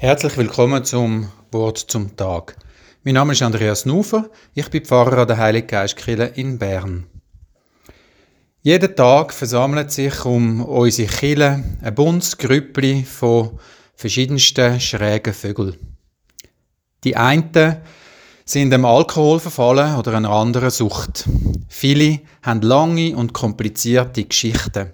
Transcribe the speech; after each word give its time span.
Herzlich 0.00 0.36
willkommen 0.36 0.84
zum 0.84 1.28
Wort 1.50 1.76
zum 1.76 2.16
Tag. 2.16 2.56
Mein 3.02 3.14
Name 3.14 3.32
ist 3.32 3.42
Andreas 3.42 3.84
Nufer, 3.84 4.30
ich 4.54 4.70
bin 4.70 4.84
Pfarrer 4.84 5.18
an 5.18 5.26
der 5.26 5.38
Heilige 5.38 5.66
Geistkirche 5.66 6.22
in 6.36 6.56
Bern. 6.56 7.08
Jeden 8.62 8.94
Tag 8.94 9.34
versammelt 9.34 9.90
sich 9.90 10.24
um 10.24 10.64
unsere 10.64 11.08
Kirche 11.08 11.64
ein 11.82 11.94
buntes 11.96 12.38
Grüppli 12.38 13.02
von 13.02 13.58
verschiedensten 13.96 14.78
schrägen 14.78 15.34
Vögeln. 15.34 15.74
Die 17.02 17.16
einen 17.16 17.78
sind 18.44 18.70
dem 18.70 18.84
Alkohol 18.84 19.40
verfallen 19.40 19.96
oder 19.96 20.14
einer 20.14 20.30
anderen 20.30 20.70
Sucht. 20.70 21.28
Viele 21.66 22.20
haben 22.44 22.62
lange 22.62 23.16
und 23.16 23.32
komplizierte 23.32 24.22
Geschichten. 24.22 24.92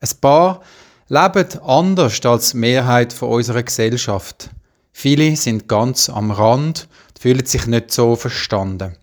Ein 0.00 0.10
paar 0.20 0.62
leben 1.10 1.58
anders 1.62 2.24
als 2.24 2.52
die 2.52 2.56
Mehrheit 2.56 3.12
von 3.12 3.28
unserer 3.28 3.62
Gesellschaft. 3.62 4.48
Viele 4.92 5.36
sind 5.36 5.68
ganz 5.68 6.08
am 6.08 6.30
Rand 6.30 6.88
fühlen 7.20 7.44
sich 7.44 7.66
nicht 7.66 7.90
so 7.90 8.16
verstanden. 8.16 8.96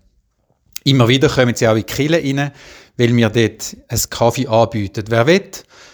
Immer 0.82 1.06
wieder 1.06 1.28
kommen 1.28 1.54
sie 1.54 1.68
auch 1.68 1.76
in 1.76 1.84
die 1.86 1.92
Kille 1.92 2.18
rein, 2.18 2.50
weil 2.96 3.14
wir 3.14 3.30
dort 3.30 3.76
einen 3.86 4.10
Kaffee 4.10 4.48
anbieten. 4.48 5.04
Wer 5.08 5.26
will, 5.28 5.50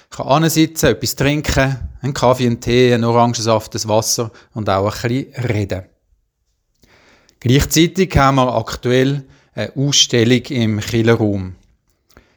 kann 0.09 0.27
ansitzen, 0.29 0.87
etwas 0.87 1.17
trinken, 1.17 1.91
einen 2.01 2.15
Kaffee, 2.15 2.47
einen 2.47 2.63
Tee, 2.63 2.95
einen 2.95 3.05
Orangensaft, 3.05 3.75
ein 3.75 3.89
Wasser 3.91 4.31
und 4.55 4.71
auch 4.71 4.87
ein 4.87 5.09
bisschen 5.09 5.45
reden. 5.45 5.83
Gleichzeitig 7.41 8.17
haben 8.17 8.37
wir 8.37 8.55
aktuell 8.55 9.25
eine 9.55 9.73
Ausstellung 9.77 10.43
im 10.47 10.81
Killerraum. 10.81 11.57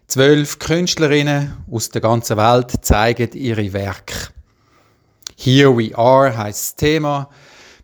Zwölf 0.09 0.57
Künstlerinnen 0.57 1.57
aus 1.69 1.89
der 1.89 1.99
ganzen 1.99 2.37
Welt 2.37 2.71
zeigen 2.81 3.29
ihre 3.33 3.73
Werke. 3.73 4.29
Here 5.35 5.77
We 5.77 5.93
Are 5.97 6.35
heißt 6.37 6.61
das 6.61 6.75
Thema. 6.77 7.29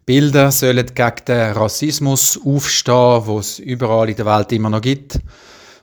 Bilder 0.06 0.50
sollen 0.50 0.86
gegen 0.86 1.26
den 1.28 1.52
Rassismus 1.52 2.40
aufstehen, 2.46 3.24
wo 3.26 3.40
es 3.40 3.60
überall 3.60 4.10
in 4.10 4.16
der 4.16 4.26
Welt 4.26 4.54
immer 4.54 4.70
noch 4.70 4.80
gibt. 4.80 5.20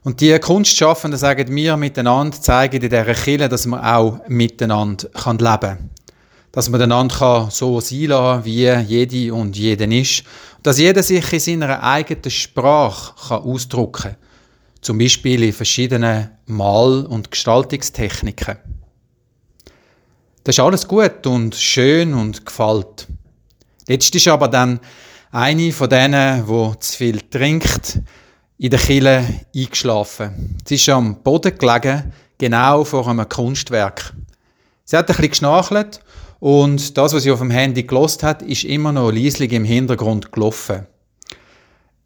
Und 0.03 0.23
die 0.23 0.39
Kunstschaffenden 0.39 1.21
sagen 1.21 1.55
wir 1.55 1.77
miteinander, 1.77 2.41
zeigen 2.41 2.77
in 2.81 2.89
dieser 2.89 3.15
Kille, 3.15 3.51
dass 3.51 3.67
man 3.67 3.85
auch 3.85 4.27
miteinander 4.27 5.11
leben 5.15 5.61
kann. 5.61 5.91
Dass 6.53 6.71
man 6.71 6.81
einander 6.81 7.17
kann 7.17 7.51
so 7.51 7.81
sein 7.81 8.09
kann, 8.09 8.47
wie 8.47 8.67
jede 8.67 9.35
und 9.35 9.59
jeden 9.59 9.93
ist. 9.93 10.25
Dass 10.63 10.79
jeder 10.79 11.03
sich 11.03 11.31
in 11.35 11.61
seiner 11.61 11.83
eigenen 11.83 12.31
Sprache 12.31 13.37
ausdrücken 13.37 13.93
kann 13.93 14.30
zum 14.81 14.99
Beispiel 14.99 15.43
in 15.43 15.53
verschiedenen 15.53 16.31
Mal- 16.47 17.07
und 17.07 17.31
Gestaltungstechniken. 17.31 18.57
Das 20.45 20.57
ist 20.57 20.61
alles 20.61 20.89
gut 20.89 21.27
und 21.27 21.55
schön 21.55 22.15
und 22.15 22.47
gefällt. 22.47 23.07
Jetzt 23.87 24.15
ist 24.15 24.29
aber 24.29 24.49
dann 24.49 24.81
eine 25.33 25.73
von 25.73 25.89
denen, 25.89 26.49
wo 26.49 26.75
zu 26.75 26.97
viel 26.97 27.21
trinkt, 27.21 28.01
in 28.59 28.71
der 28.71 28.79
Kille 28.79 29.25
eingeschlafen. 29.55 30.59
Sie 30.67 30.77
ist 30.77 30.89
am 30.89 31.23
Boden 31.23 31.57
gelegen, 31.57 32.13
genau 32.39 32.85
vor 32.85 33.07
einem 33.07 33.29
Kunstwerk. 33.29 34.13
Sie 34.85 34.97
hat 34.97 35.09
ein 35.09 35.17
bisschen 35.17 35.31
geschnarchelt 35.31 36.01
und 36.41 36.97
das, 36.97 37.13
was 37.13 37.23
sie 37.23 37.31
auf 37.31 37.39
dem 37.39 37.51
Handy 37.51 37.83
gelost 37.83 38.23
hat, 38.23 38.43
ist 38.43 38.65
immer 38.65 38.93
noch 38.93 39.11
leislich 39.11 39.53
im 39.53 39.65
Hintergrund 39.65 40.33
gelaufen. 40.33 40.87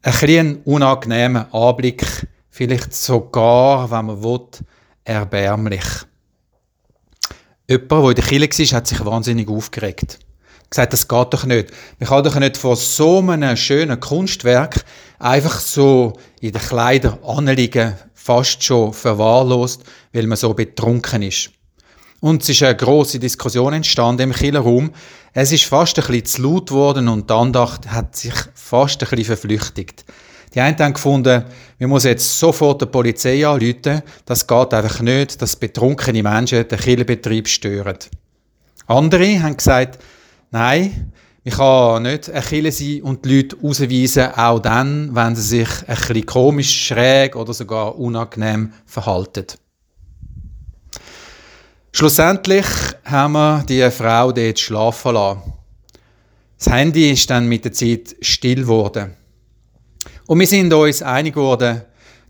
Ein 0.01 0.11
bisschen 0.11 0.57
unangenehmer 0.65 1.47
Anblick 1.53 2.05
vielleicht 2.55 2.93
sogar, 2.93 3.91
wenn 3.91 4.05
man 4.05 4.23
will, 4.23 4.47
erbärmlich. 5.03 5.83
Jemand, 7.67 7.91
der 7.91 8.09
in 8.09 8.15
der 8.15 8.47
Kirche 8.47 8.71
war, 8.71 8.77
hat 8.77 8.87
sich 8.87 9.03
wahnsinnig 9.03 9.49
aufgeregt. 9.49 10.19
Gesagt, 10.69 10.93
das 10.93 11.05
geht 11.05 11.33
doch 11.33 11.43
nicht. 11.43 11.71
Man 11.99 12.07
kann 12.07 12.23
doch 12.23 12.39
nicht 12.39 12.55
vor 12.55 12.77
so 12.77 13.19
einem 13.19 13.57
schönen 13.57 13.99
Kunstwerk 13.99 14.85
einfach 15.19 15.59
so 15.59 16.13
in 16.39 16.53
den 16.53 16.61
Kleidern 16.61 17.19
anliegen, 17.25 17.95
fast 18.13 18.63
schon 18.63 18.93
verwahrlost, 18.93 19.83
weil 20.13 20.25
man 20.25 20.37
so 20.37 20.53
betrunken 20.53 21.23
ist. 21.23 21.49
Und 22.21 22.41
es 22.41 22.49
ist 22.49 22.63
eine 22.63 22.77
große 22.77 23.19
Diskussion 23.19 23.73
entstanden 23.73 24.31
im 24.31 24.33
Killerraum. 24.33 24.91
Es 25.33 25.51
ist 25.51 25.65
fast 25.65 25.99
ein 25.99 26.07
bisschen 26.07 26.25
zu 26.25 26.41
laut 26.43 26.69
geworden 26.69 27.09
und 27.09 27.29
die 27.29 27.33
Andacht 27.33 27.91
hat 27.91 28.15
sich 28.15 28.33
fast 28.53 29.03
ein 29.03 29.09
bisschen 29.09 29.25
verflüchtigt. 29.25 30.05
Die 30.55 30.61
einen 30.61 30.79
haben 30.79 30.93
gefunden, 30.93 31.43
wir 31.77 31.87
müssen 31.87 32.07
jetzt 32.07 32.39
sofort 32.39 32.81
die 32.81 32.85
Polizei 32.85 33.45
anrufen. 33.45 34.01
Das 34.23 34.47
geht 34.47 34.73
einfach 34.73 35.01
nicht, 35.01 35.41
dass 35.41 35.57
betrunkene 35.57 36.23
Menschen 36.23 36.65
den 36.65 36.79
Kirchenbetrieb 36.79 37.49
stören. 37.49 37.97
Andere 38.87 39.43
haben 39.43 39.57
gesagt, 39.57 40.01
nein, 40.51 41.11
ich 41.43 41.55
kann 41.55 42.03
nicht 42.03 42.29
ein 42.29 42.41
Kille 42.41 42.71
sein 42.71 43.01
und 43.03 43.25
die 43.25 43.35
Leute 43.35 43.57
rausweisen, 43.61 44.31
auch 44.33 44.59
dann, 44.59 45.13
wenn 45.13 45.35
sie 45.35 45.41
sich 45.41 45.69
ein 45.87 45.95
bisschen 45.95 46.25
komisch, 46.25 46.87
schräg 46.87 47.35
oder 47.35 47.53
sogar 47.53 47.99
unangenehm 47.99 48.71
verhalten. 48.85 49.45
Schlussendlich 51.91 52.65
haben 53.03 53.33
wir 53.33 53.63
die 53.67 53.89
Frau 53.91 54.31
dort 54.31 54.59
schlafen 54.59 55.13
lassen. 55.13 55.53
Das 56.57 56.73
Handy 56.73 57.11
ist 57.11 57.29
dann 57.29 57.47
mit 57.47 57.65
der 57.65 57.73
Zeit 57.73 58.15
still 58.21 58.61
geworden. 58.61 59.13
Und 60.27 60.39
wir 60.39 60.47
sind 60.47 60.73
uns 60.73 61.03
einig 61.03 61.35
geworden, 61.35 61.81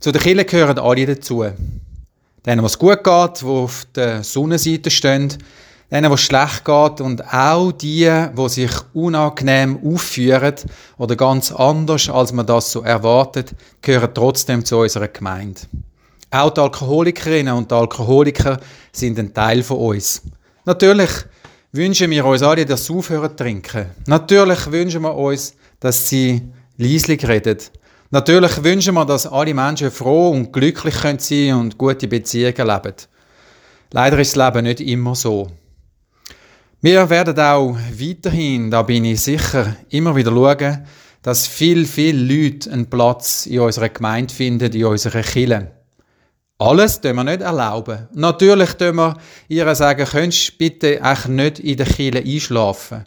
zu 0.02 0.12
der 0.12 0.22
Kirche 0.22 0.44
gehören 0.44 0.80
alle 0.80 1.06
dazu. 1.06 1.46
Denen, 2.46 2.62
was 2.64 2.78
gut 2.78 3.04
geht, 3.04 3.42
die 3.42 3.46
auf 3.46 3.88
der 3.96 4.22
Sonnenseite 4.22 4.92
stehen, 4.92 5.34
denen, 5.90 6.12
was 6.12 6.20
schlecht 6.20 6.66
geht 6.66 7.00
und 7.00 7.24
auch 7.34 7.72
die, 7.72 8.12
die 8.38 8.50
sich 8.50 8.72
unangenehm 8.94 9.80
aufführen 9.82 10.56
oder 10.98 11.16
ganz 11.16 11.54
anders, 11.54 12.10
als 12.10 12.34
man 12.34 12.46
das 12.46 12.70
so 12.70 12.82
erwartet, 12.82 13.56
gehören 13.82 14.14
trotzdem 14.14 14.66
zu 14.66 14.78
unserer 14.80 15.08
Gemeinde. 15.08 15.62
Auch 16.32 16.50
die 16.50 16.60
Alkoholikerinnen 16.60 17.54
und 17.54 17.72
die 17.72 17.76
Alkoholiker 17.76 18.60
sind 18.92 19.18
ein 19.20 19.34
Teil 19.34 19.64
von 19.64 19.78
uns. 19.78 20.22
Natürlich 20.66 21.12
wünschen 21.72 22.12
wir 22.12 22.26
uns 22.26 22.44
alle, 22.44 22.66
dass 22.66 22.88
sie 22.88 22.94
aufhören 22.94 23.30
zu 23.30 23.38
trinken. 23.38 23.86
Natürlich 24.06 24.70
wünschen 24.70 25.04
wir 25.04 25.16
uns, 25.16 25.56
dass 25.80 26.10
sie 26.10 26.42
leislich 26.78 27.26
reden. 27.26 27.58
Natürlich 28.12 28.64
wünschen 28.64 28.96
wir, 28.96 29.06
dass 29.06 29.28
alle 29.28 29.54
Menschen 29.54 29.92
froh 29.92 30.30
und 30.30 30.54
glücklich 30.54 30.96
sein 30.96 31.18
können 31.18 31.60
und 31.60 31.78
gute 31.78 32.08
Beziehungen 32.08 32.68
leben. 32.68 32.96
Leider 33.92 34.20
ist 34.20 34.36
das 34.36 34.46
Leben 34.46 34.64
nicht 34.66 34.82
immer 34.82 35.16
so. 35.16 35.50
Wir 36.82 37.10
werden 37.10 37.40
auch 37.40 37.76
weiterhin, 37.98 38.70
da 38.70 38.84
bin 38.84 39.06
ich 39.06 39.22
sicher, 39.22 39.76
immer 39.90 40.16
wieder 40.16 40.32
schauen, 40.32 40.86
dass 41.24 41.48
viel, 41.48 41.86
viel 41.88 42.16
Leute 42.16 42.72
einen 42.72 42.88
Platz 42.88 43.48
in 43.48 43.60
unserer 43.60 43.90
Gemeinde 43.90 44.32
finden, 44.32 44.72
in 44.72 44.86
unserer 44.86 45.24
Kirche. 45.24 45.72
Alles 46.60 47.02
dürfen 47.02 47.18
wir 47.18 47.24
nicht 47.24 47.42
erlauben. 47.42 48.08
Natürlich 48.14 48.74
dürfen 48.74 48.98
wir 48.98 49.18
ihr 49.48 49.74
sagen, 49.74 50.06
könntest 50.06 50.50
du 50.50 50.58
bitte 50.58 51.02
echt 51.02 51.28
nicht 51.28 51.60
in 51.60 51.78
der 51.78 51.88
Kirche 51.88 52.20
einschlafen. 52.20 53.06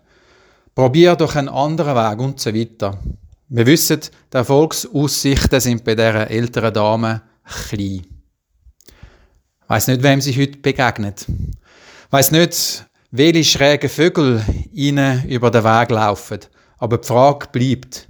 Probier 0.74 1.14
doch 1.14 1.36
einen 1.36 1.48
anderen 1.48 1.94
Weg 1.94 2.18
und 2.18 2.40
so 2.40 2.52
weiter. 2.52 2.98
Wir 3.50 3.64
wissen, 3.64 4.00
die 4.30 4.36
Erfolgsaussichten 4.36 5.60
sind 5.60 5.82
bei 5.82 5.94
dieser 5.94 6.30
älteren 6.30 6.74
Dame 6.74 7.22
klein. 7.68 8.04
Ich 8.04 9.68
weiss 9.68 9.86
nicht, 9.86 10.02
wem 10.02 10.20
sie 10.20 10.38
heute 10.38 10.58
begegnet. 10.58 11.24
Ich 11.26 12.12
weiss 12.12 12.30
nicht, 12.30 12.84
welche 13.10 13.44
schrägen 13.44 13.88
Vögel 13.88 14.44
ihnen 14.70 15.26
über 15.26 15.50
den 15.50 15.64
Weg 15.64 15.90
laufen. 15.90 16.40
Aber 16.76 16.98
die 16.98 17.08
Frage 17.08 17.48
bleibt, 17.50 18.08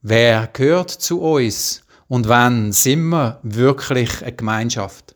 wer 0.00 0.48
gehört 0.50 0.90
zu 0.90 1.20
uns 1.20 1.82
und 2.08 2.28
wann 2.28 2.72
sind 2.72 3.10
wir 3.10 3.40
wirklich 3.42 4.22
eine 4.22 4.32
Gemeinschaft? 4.32 5.14